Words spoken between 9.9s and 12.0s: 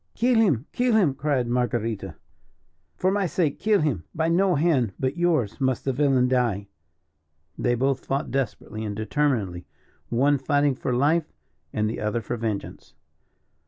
one fighting for life, and the